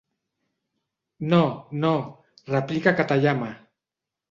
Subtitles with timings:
[1.35, 1.43] No,
[1.85, 1.93] no
[2.47, 3.55] —replica Katayama—.